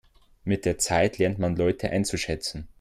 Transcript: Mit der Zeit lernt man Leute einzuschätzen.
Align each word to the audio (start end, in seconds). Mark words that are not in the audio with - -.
Mit 0.45 0.65
der 0.65 0.79
Zeit 0.79 1.19
lernt 1.19 1.37
man 1.37 1.55
Leute 1.55 1.91
einzuschätzen. 1.91 2.67